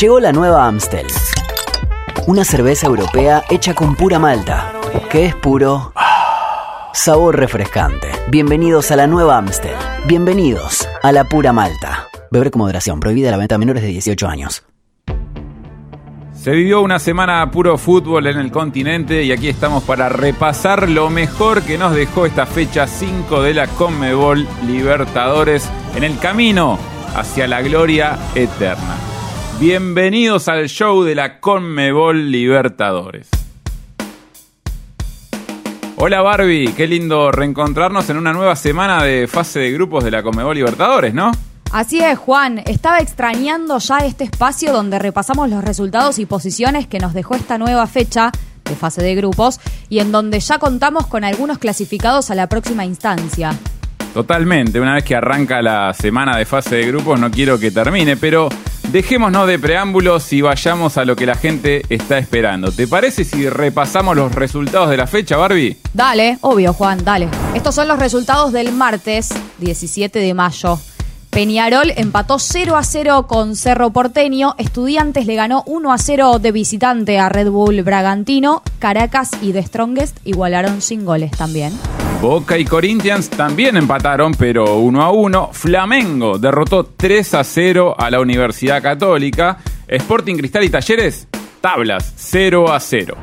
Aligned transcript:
Llegó 0.00 0.20
la 0.20 0.30
nueva 0.30 0.64
Amstel. 0.68 1.08
Una 2.28 2.44
cerveza 2.44 2.86
europea 2.86 3.42
hecha 3.50 3.74
con 3.74 3.96
pura 3.96 4.20
malta, 4.20 4.72
que 5.10 5.26
es 5.26 5.34
puro 5.34 5.92
sabor 6.92 7.36
refrescante. 7.36 8.12
Bienvenidos 8.28 8.92
a 8.92 8.96
la 8.96 9.08
nueva 9.08 9.38
Amstel. 9.38 9.74
Bienvenidos 10.06 10.88
a 11.02 11.10
la 11.10 11.24
pura 11.24 11.52
malta. 11.52 12.06
Beber 12.30 12.52
con 12.52 12.60
moderación, 12.60 13.00
prohibida 13.00 13.32
la 13.32 13.38
venta 13.38 13.56
a 13.56 13.58
menores 13.58 13.82
de 13.82 13.88
18 13.88 14.28
años. 14.28 14.62
Se 16.32 16.52
vivió 16.52 16.80
una 16.80 17.00
semana 17.00 17.50
puro 17.50 17.76
fútbol 17.76 18.28
en 18.28 18.38
el 18.38 18.52
continente 18.52 19.24
y 19.24 19.32
aquí 19.32 19.48
estamos 19.48 19.82
para 19.82 20.08
repasar 20.08 20.88
lo 20.88 21.10
mejor 21.10 21.62
que 21.62 21.76
nos 21.76 21.92
dejó 21.92 22.24
esta 22.24 22.46
fecha 22.46 22.86
5 22.86 23.42
de 23.42 23.52
la 23.52 23.66
Conmebol 23.66 24.46
Libertadores 24.64 25.68
en 25.96 26.04
el 26.04 26.20
camino 26.20 26.78
hacia 27.16 27.48
la 27.48 27.62
gloria 27.62 28.16
eterna. 28.36 29.07
Bienvenidos 29.60 30.46
al 30.46 30.68
show 30.68 31.02
de 31.02 31.16
la 31.16 31.40
Conmebol 31.40 32.30
Libertadores. 32.30 33.28
Hola 35.96 36.22
Barbie, 36.22 36.72
qué 36.76 36.86
lindo 36.86 37.32
reencontrarnos 37.32 38.08
en 38.08 38.18
una 38.18 38.32
nueva 38.32 38.54
semana 38.54 39.02
de 39.02 39.26
fase 39.26 39.58
de 39.58 39.72
grupos 39.72 40.04
de 40.04 40.12
la 40.12 40.22
Conmebol 40.22 40.54
Libertadores, 40.54 41.12
¿no? 41.12 41.32
Así 41.72 41.98
es, 41.98 42.16
Juan. 42.16 42.58
Estaba 42.66 43.00
extrañando 43.00 43.78
ya 43.78 43.98
este 43.98 44.22
espacio 44.22 44.72
donde 44.72 45.00
repasamos 45.00 45.50
los 45.50 45.64
resultados 45.64 46.20
y 46.20 46.26
posiciones 46.26 46.86
que 46.86 47.00
nos 47.00 47.12
dejó 47.12 47.34
esta 47.34 47.58
nueva 47.58 47.88
fecha 47.88 48.30
de 48.64 48.76
fase 48.76 49.02
de 49.02 49.16
grupos 49.16 49.58
y 49.88 49.98
en 49.98 50.12
donde 50.12 50.38
ya 50.38 50.60
contamos 50.60 51.08
con 51.08 51.24
algunos 51.24 51.58
clasificados 51.58 52.30
a 52.30 52.36
la 52.36 52.48
próxima 52.48 52.84
instancia. 52.84 53.58
Totalmente, 54.14 54.78
una 54.78 54.94
vez 54.94 55.02
que 55.02 55.16
arranca 55.16 55.60
la 55.62 55.92
semana 55.94 56.38
de 56.38 56.44
fase 56.44 56.76
de 56.76 56.86
grupos 56.86 57.18
no 57.18 57.28
quiero 57.32 57.58
que 57.58 57.72
termine, 57.72 58.16
pero 58.16 58.48
dejémonos 58.90 59.46
de 59.46 59.58
preámbulos 59.58 60.32
y 60.32 60.40
vayamos 60.40 60.96
a 60.96 61.04
lo 61.04 61.16
que 61.16 61.26
la 61.26 61.34
gente 61.34 61.82
está 61.88 62.18
esperando. 62.18 62.72
¿Te 62.72 62.86
parece 62.86 63.24
si 63.24 63.48
repasamos 63.48 64.16
los 64.16 64.34
resultados 64.34 64.90
de 64.90 64.96
la 64.96 65.06
fecha, 65.06 65.36
Barbie? 65.36 65.76
Dale, 65.92 66.38
obvio, 66.40 66.72
Juan, 66.72 67.04
dale. 67.04 67.28
Estos 67.54 67.74
son 67.74 67.88
los 67.88 67.98
resultados 67.98 68.52
del 68.52 68.72
martes 68.72 69.30
17 69.58 70.18
de 70.18 70.34
mayo. 70.34 70.78
Peñarol 71.30 71.92
empató 71.96 72.38
0 72.38 72.76
a 72.76 72.82
0 72.82 73.26
con 73.28 73.54
Cerro 73.54 73.90
Porteño, 73.90 74.54
Estudiantes 74.58 75.26
le 75.26 75.34
ganó 75.34 75.62
1 75.66 75.92
a 75.92 75.98
0 75.98 76.38
de 76.38 76.52
visitante 76.52 77.18
a 77.18 77.28
Red 77.28 77.50
Bull 77.50 77.82
Bragantino, 77.82 78.62
Caracas 78.78 79.30
y 79.42 79.52
The 79.52 79.62
Strongest 79.62 80.16
igualaron 80.24 80.80
sin 80.80 81.04
goles 81.04 81.30
también. 81.32 81.72
Boca 82.20 82.58
y 82.58 82.64
Corinthians 82.64 83.30
también 83.30 83.76
empataron, 83.76 84.34
pero 84.34 84.78
1 84.78 85.02
a 85.02 85.12
1. 85.12 85.50
Flamengo 85.52 86.36
derrotó 86.36 86.84
3 86.84 87.34
a 87.34 87.44
0 87.44 87.94
a 87.96 88.10
la 88.10 88.18
Universidad 88.18 88.82
Católica. 88.82 89.58
Sporting 89.86 90.34
Cristal 90.34 90.64
y 90.64 90.68
Talleres, 90.68 91.28
tablas 91.60 92.12
0 92.16 92.72
a 92.72 92.80
0. 92.80 93.16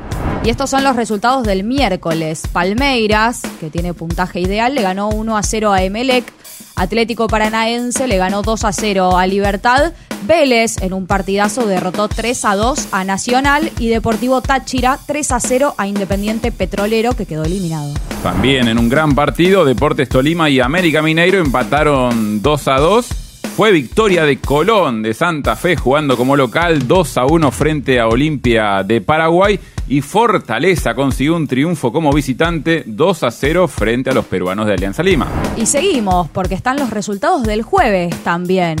Y 0.44 0.48
estos 0.48 0.70
son 0.70 0.82
los 0.82 0.96
resultados 0.96 1.44
del 1.44 1.62
miércoles. 1.62 2.44
Palmeiras, 2.50 3.42
que 3.60 3.68
tiene 3.68 3.92
puntaje 3.92 4.40
ideal, 4.40 4.74
le 4.74 4.80
ganó 4.80 5.10
1 5.10 5.36
a 5.36 5.42
0 5.42 5.72
a 5.72 5.82
Emelec. 5.82 6.32
Atlético 6.76 7.26
Paranaense 7.26 8.06
le 8.06 8.18
ganó 8.18 8.42
2 8.42 8.64
a 8.64 8.72
0 8.72 9.16
a 9.16 9.26
Libertad. 9.26 9.94
Vélez 10.26 10.76
en 10.82 10.92
un 10.92 11.06
partidazo 11.06 11.66
derrotó 11.66 12.08
3 12.08 12.44
a 12.44 12.54
2 12.54 12.88
a 12.92 13.04
Nacional 13.04 13.72
y 13.78 13.88
Deportivo 13.88 14.42
Táchira 14.42 14.98
3 15.06 15.32
a 15.32 15.40
0 15.40 15.74
a 15.78 15.86
Independiente 15.86 16.52
Petrolero 16.52 17.14
que 17.14 17.26
quedó 17.26 17.44
eliminado. 17.44 17.94
También 18.22 18.68
en 18.68 18.78
un 18.78 18.88
gran 18.88 19.14
partido, 19.14 19.64
Deportes 19.64 20.08
Tolima 20.08 20.50
y 20.50 20.60
América 20.60 21.00
Mineiro 21.00 21.38
empataron 21.38 22.42
2 22.42 22.68
a 22.68 22.76
2. 22.76 23.25
Fue 23.56 23.72
victoria 23.72 24.24
de 24.26 24.36
Colón 24.36 25.02
de 25.02 25.14
Santa 25.14 25.56
Fe 25.56 25.76
jugando 25.76 26.18
como 26.18 26.36
local 26.36 26.86
2 26.86 27.16
a 27.16 27.24
1 27.24 27.50
frente 27.50 27.98
a 27.98 28.06
Olimpia 28.06 28.82
de 28.82 29.00
Paraguay 29.00 29.58
y 29.88 30.02
Fortaleza 30.02 30.94
consiguió 30.94 31.34
un 31.36 31.46
triunfo 31.46 31.90
como 31.90 32.12
visitante 32.12 32.82
2 32.84 33.22
a 33.22 33.30
0 33.30 33.66
frente 33.66 34.10
a 34.10 34.12
los 34.12 34.26
peruanos 34.26 34.66
de 34.66 34.74
Alianza 34.74 35.02
Lima. 35.02 35.26
Y 35.56 35.64
seguimos 35.64 36.28
porque 36.28 36.54
están 36.54 36.76
los 36.76 36.90
resultados 36.90 37.44
del 37.44 37.62
jueves 37.62 38.14
también. 38.22 38.76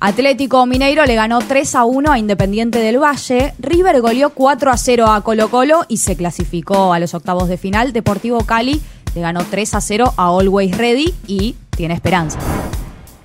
Atlético 0.00 0.66
Mineiro 0.66 1.06
le 1.06 1.14
ganó 1.14 1.38
3 1.38 1.76
a 1.76 1.84
1 1.84 2.10
a 2.10 2.18
Independiente 2.18 2.80
del 2.80 3.00
Valle. 3.00 3.54
River 3.60 4.00
goleó 4.00 4.30
4 4.30 4.72
a 4.72 4.76
0 4.76 5.06
a 5.06 5.20
Colo 5.20 5.48
Colo 5.48 5.84
y 5.86 5.98
se 5.98 6.16
clasificó 6.16 6.92
a 6.92 6.98
los 6.98 7.14
octavos 7.14 7.48
de 7.48 7.56
final. 7.56 7.92
Deportivo 7.92 8.38
Cali 8.40 8.82
le 9.14 9.20
ganó 9.20 9.44
3 9.48 9.74
a 9.74 9.80
0 9.80 10.14
a 10.16 10.26
Always 10.26 10.76
Ready 10.76 11.14
y 11.28 11.54
tiene 11.70 11.94
esperanza. 11.94 12.40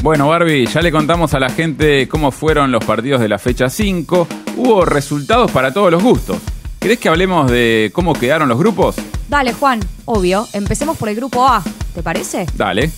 Bueno, 0.03 0.27
Barbie, 0.27 0.65
ya 0.65 0.81
le 0.81 0.91
contamos 0.91 1.33
a 1.33 1.39
la 1.39 1.49
gente 1.49 2.09
cómo 2.09 2.31
fueron 2.31 2.73
los 2.73 2.83
partidos 2.83 3.21
de 3.21 3.29
la 3.29 3.39
fecha 3.39 3.69
5. 3.69 4.27
Hubo 4.57 4.83
resultados 4.83 5.49
para 5.49 5.73
todos 5.73 5.89
los 5.91 6.03
gustos. 6.03 6.39
¿Querés 6.77 6.99
que 6.99 7.07
hablemos 7.07 7.49
de 7.49 7.89
cómo 7.93 8.11
quedaron 8.11 8.49
los 8.49 8.59
grupos? 8.59 8.97
Dale, 9.29 9.53
Juan, 9.53 9.79
obvio. 10.03 10.45
Empecemos 10.51 10.97
por 10.97 11.07
el 11.07 11.15
grupo 11.15 11.47
A, 11.47 11.63
¿te 11.95 12.03
parece? 12.03 12.45
Dale. 12.57 12.91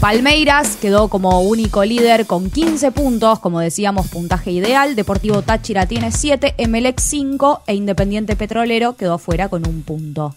Palmeiras 0.00 0.74
quedó 0.74 1.06
como 1.06 1.40
único 1.42 1.84
líder 1.84 2.26
con 2.26 2.50
15 2.50 2.90
puntos, 2.90 3.38
como 3.38 3.60
decíamos, 3.60 4.08
puntaje 4.08 4.50
ideal. 4.50 4.96
Deportivo 4.96 5.42
Táchira 5.42 5.86
tiene 5.86 6.10
7, 6.10 6.56
Emelec 6.58 6.98
5 6.98 7.62
e 7.64 7.74
Independiente 7.76 8.34
Petrolero 8.34 8.96
quedó 8.96 9.18
fuera 9.18 9.48
con 9.48 9.64
un 9.68 9.84
punto. 9.84 10.34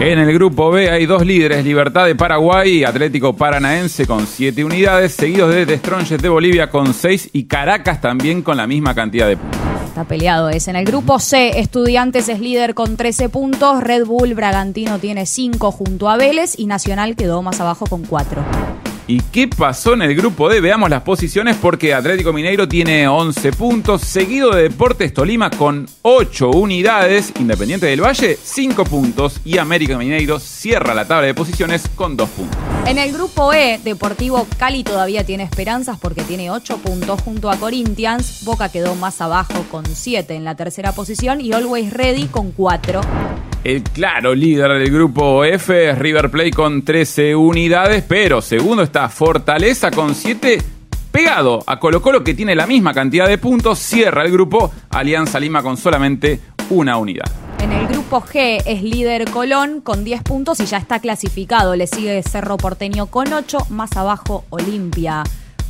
En 0.00 0.18
el 0.18 0.34
grupo 0.34 0.72
B 0.72 0.90
hay 0.90 1.06
dos 1.06 1.24
líderes, 1.24 1.64
Libertad 1.64 2.04
de 2.06 2.16
Paraguay 2.16 2.78
y 2.78 2.84
Atlético 2.84 3.36
Paranaense 3.36 4.06
con 4.06 4.26
7 4.26 4.64
unidades, 4.64 5.12
seguidos 5.12 5.54
de 5.54 5.66
Destronges 5.66 6.20
de 6.20 6.28
Bolivia 6.28 6.68
con 6.68 6.92
6 6.92 7.30
y 7.32 7.44
Caracas 7.44 8.00
también 8.00 8.42
con 8.42 8.56
la 8.56 8.66
misma 8.66 8.92
cantidad 8.94 9.28
de 9.28 9.36
puntos. 9.36 9.60
Está 9.86 10.04
peleado 10.04 10.48
es. 10.48 10.66
En 10.66 10.74
el 10.74 10.84
grupo 10.84 11.20
C, 11.20 11.60
Estudiantes 11.60 12.28
es 12.28 12.40
líder 12.40 12.74
con 12.74 12.96
13 12.96 13.28
puntos, 13.28 13.84
Red 13.84 14.04
Bull 14.04 14.34
Bragantino 14.34 14.98
tiene 14.98 15.26
5 15.26 15.70
junto 15.70 16.10
a 16.10 16.16
Vélez 16.16 16.58
y 16.58 16.66
Nacional 16.66 17.14
quedó 17.14 17.42
más 17.42 17.60
abajo 17.60 17.86
con 17.86 18.02
4. 18.02 18.83
¿Y 19.06 19.20
qué 19.20 19.48
pasó 19.48 19.92
en 19.92 20.00
el 20.00 20.14
grupo 20.14 20.48
D? 20.48 20.62
Veamos 20.62 20.88
las 20.88 21.02
posiciones 21.02 21.56
porque 21.56 21.92
Atlético 21.92 22.32
Mineiro 22.32 22.66
tiene 22.66 23.06
11 23.06 23.52
puntos, 23.52 24.00
seguido 24.00 24.50
de 24.50 24.62
Deportes 24.62 25.12
Tolima 25.12 25.50
con 25.50 25.86
8 26.00 26.50
unidades, 26.50 27.30
Independiente 27.38 27.84
del 27.84 28.00
Valle 28.00 28.38
5 28.42 28.84
puntos 28.84 29.42
y 29.44 29.58
América 29.58 29.98
Mineiro 29.98 30.40
cierra 30.40 30.94
la 30.94 31.06
tabla 31.06 31.26
de 31.26 31.34
posiciones 31.34 31.86
con 31.94 32.16
2 32.16 32.28
puntos. 32.30 32.58
En 32.86 32.96
el 32.96 33.12
grupo 33.12 33.52
E, 33.52 33.78
Deportivo 33.84 34.46
Cali 34.56 34.84
todavía 34.84 35.22
tiene 35.24 35.42
esperanzas 35.42 35.98
porque 35.98 36.22
tiene 36.22 36.50
8 36.50 36.78
puntos 36.78 37.20
junto 37.20 37.50
a 37.50 37.58
Corinthians, 37.58 38.42
Boca 38.44 38.70
quedó 38.70 38.94
más 38.94 39.20
abajo 39.20 39.66
con 39.70 39.84
7 39.84 40.34
en 40.34 40.44
la 40.44 40.54
tercera 40.54 40.92
posición 40.92 41.42
y 41.42 41.52
Always 41.52 41.92
Ready 41.92 42.28
con 42.28 42.52
4. 42.52 43.02
El 43.64 43.82
claro 43.82 44.34
líder 44.34 44.78
del 44.78 44.90
grupo 44.90 45.42
F 45.42 45.88
es 45.88 45.98
River 45.98 46.30
Plate 46.30 46.50
con 46.50 46.84
13 46.84 47.34
unidades, 47.34 48.04
pero 48.06 48.42
segundo 48.42 48.82
está 48.82 49.08
Fortaleza 49.08 49.90
con 49.90 50.14
7 50.14 50.58
pegado 51.10 51.64
a 51.66 51.80
Colo 51.80 52.02
Colo 52.02 52.22
que 52.22 52.34
tiene 52.34 52.54
la 52.54 52.66
misma 52.66 52.92
cantidad 52.92 53.26
de 53.26 53.38
puntos, 53.38 53.78
cierra 53.78 54.22
el 54.22 54.30
grupo 54.30 54.70
Alianza 54.90 55.40
Lima 55.40 55.62
con 55.62 55.78
solamente 55.78 56.40
una 56.68 56.98
unidad. 56.98 57.24
En 57.58 57.72
el 57.72 57.86
grupo 57.86 58.20
G 58.20 58.62
es 58.66 58.82
líder 58.82 59.30
Colón 59.30 59.80
con 59.80 60.04
10 60.04 60.22
puntos 60.24 60.60
y 60.60 60.66
ya 60.66 60.76
está 60.76 60.98
clasificado. 60.98 61.74
Le 61.74 61.86
sigue 61.86 62.22
Cerro 62.22 62.58
Porteño 62.58 63.06
con 63.06 63.32
8, 63.32 63.68
más 63.70 63.96
abajo 63.96 64.44
Olimpia 64.50 65.24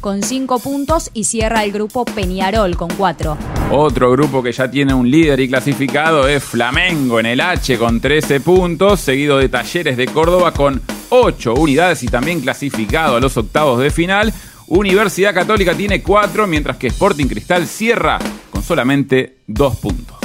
con 0.05 0.23
5 0.23 0.59
puntos 0.59 1.11
y 1.15 1.25
cierra 1.25 1.65
el 1.65 1.73
grupo 1.73 2.05
Peñarol 2.05 2.77
con 2.77 2.91
4. 2.91 3.39
Otro 3.71 4.11
grupo 4.11 4.43
que 4.43 4.53
ya 4.53 4.71
tiene 4.71 4.93
un 4.93 5.11
líder 5.11 5.41
y 5.41 5.49
clasificado 5.49 6.29
es 6.29 6.45
Flamengo 6.45 7.21
en 7.21 7.25
el 7.25 7.41
H 7.41 7.79
con 7.79 8.03
13 8.03 8.41
puntos, 8.41 9.01
seguido 9.01 9.39
de 9.39 9.49
Talleres 9.49 9.97
de 9.97 10.05
Córdoba 10.05 10.53
con 10.53 10.83
8 11.09 11.55
unidades 11.55 12.03
y 12.03 12.09
también 12.09 12.43
clasificado 12.43 13.17
a 13.17 13.21
los 13.21 13.35
octavos 13.39 13.81
de 13.81 13.89
final. 13.89 14.31
Universidad 14.67 15.33
Católica 15.33 15.73
tiene 15.73 16.03
4, 16.03 16.47
mientras 16.49 16.77
que 16.77 16.89
Sporting 16.89 17.25
Cristal 17.25 17.67
cierra 17.67 18.19
con 18.51 18.63
solamente 18.63 19.39
2 19.47 19.77
puntos. 19.77 20.19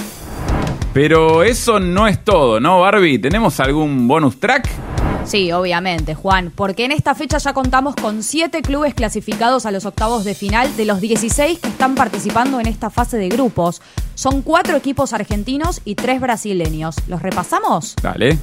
Pero 0.94 1.42
eso 1.42 1.80
no 1.80 2.06
es 2.06 2.26
todo, 2.26 2.60
¿no, 2.60 2.82
Barbie? 2.82 3.18
¿Tenemos 3.18 3.58
algún 3.62 4.10
bonus 4.10 4.42
track? 4.42 4.89
Sí, 5.30 5.52
obviamente, 5.52 6.16
Juan, 6.16 6.52
porque 6.56 6.86
en 6.86 6.92
esta 6.92 7.14
fecha 7.14 7.38
ya 7.38 7.54
contamos 7.54 7.94
con 7.96 8.24
7 8.24 8.64
clubes 8.64 8.96
clasificados 8.96 9.68
a 9.68 9.72
los 9.72 9.86
octavos 9.86 10.26
de 10.26 10.34
final 10.34 10.76
de 10.76 10.86
los 10.86 11.02
16 11.02 11.60
que 11.60 11.68
están 11.68 11.94
participando 11.94 12.60
en 12.60 12.66
esta 12.66 12.90
fase 12.90 13.18
de 13.18 13.30
grupos. 13.30 13.80
Son 14.16 14.42
4 14.42 14.76
equipos 14.76 15.14
argentinos 15.14 15.82
y 15.86 15.94
3 15.94 16.20
brasileños. 16.20 16.96
¿Los 17.08 17.22
repasamos? 17.22 17.96
Dale. 18.02 18.40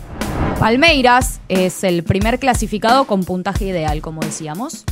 Palmeiras 0.60 1.40
es 1.48 1.82
el 1.82 2.04
primer 2.04 2.38
clasificado 2.38 3.04
con 3.04 3.24
puntaje 3.24 3.64
ideal, 3.64 4.00
como 4.00 4.20
decíamos. 4.20 4.84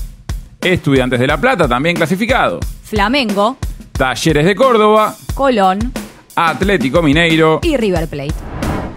Estudiantes 0.60 1.20
de 1.20 1.28
La 1.28 1.40
Plata 1.40 1.68
también 1.68 1.94
clasificado. 1.94 2.58
Flamengo. 2.82 3.56
Talleres 3.92 4.44
de 4.44 4.56
Córdoba. 4.56 5.14
Colón. 5.34 5.92
Atlético 6.34 7.02
Mineiro. 7.02 7.60
Y 7.62 7.76
River 7.76 8.08
Plate. 8.08 8.53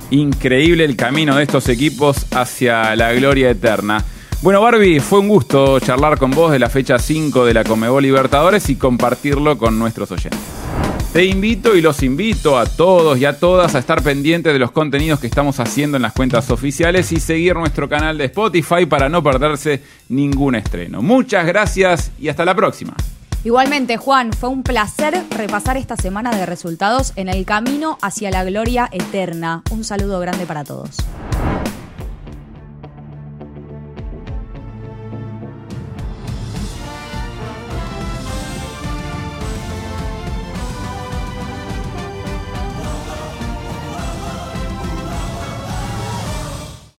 Increíble 0.10 0.86
el 0.86 0.96
camino 0.96 1.36
de 1.36 1.44
estos 1.44 1.68
equipos 1.68 2.26
hacia 2.32 2.96
la 2.96 3.12
gloria 3.14 3.50
eterna. 3.50 4.04
Bueno, 4.42 4.62
Barbie, 4.62 5.00
fue 5.00 5.20
un 5.20 5.28
gusto 5.28 5.80
charlar 5.80 6.18
con 6.18 6.32
vos 6.32 6.52
de 6.52 6.60
la 6.60 6.70
fecha 6.70 7.00
5 7.00 7.44
de 7.44 7.54
la 7.54 7.64
Comebol 7.64 8.04
Libertadores 8.04 8.70
y 8.70 8.76
compartirlo 8.76 9.58
con 9.58 9.78
nuestros 9.78 10.12
oyentes. 10.12 10.40
Te 11.12 11.26
invito 11.26 11.76
y 11.76 11.82
los 11.82 12.04
invito 12.04 12.60
a 12.60 12.66
todos 12.68 13.18
y 13.18 13.26
a 13.26 13.40
todas 13.40 13.74
a 13.74 13.80
estar 13.80 14.04
pendientes 14.04 14.54
de 14.54 14.60
los 14.60 14.72
contenidos 14.72 15.20
que 15.20 15.28
estamos 15.28 15.60
haciendo 15.60 15.98
en 15.98 16.04
las 16.04 16.14
cuentas 16.14 16.52
oficiales 16.52 17.12
y 17.12 17.20
seguir 17.20 17.56
nuestro 17.56 17.90
canal 17.90 18.18
de 18.18 18.26
Spotify 18.26 18.86
para 18.86 19.10
no 19.10 19.24
perderse 19.24 19.82
ningún 20.10 20.56
estreno. 20.56 21.02
Muchas 21.02 21.46
gracias 21.48 22.12
y 22.20 22.30
hasta 22.30 22.46
la 22.46 22.54
próxima. 22.56 22.94
Igualmente, 23.48 23.96
Juan, 23.96 24.34
fue 24.34 24.50
un 24.50 24.62
placer 24.62 25.24
repasar 25.30 25.78
esta 25.78 25.96
semana 25.96 26.36
de 26.36 26.46
resultados 26.46 27.14
en 27.16 27.30
el 27.30 27.46
camino 27.46 27.98
hacia 28.02 28.30
la 28.30 28.44
gloria 28.44 28.90
eterna. 28.92 29.64
Un 29.72 29.86
saludo 29.86 30.20
grande 30.20 30.46
para 30.46 30.66
todos. 30.66 30.98